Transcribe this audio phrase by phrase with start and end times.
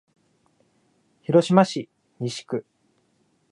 [1.21, 1.87] 広島市
[2.19, 2.65] 西区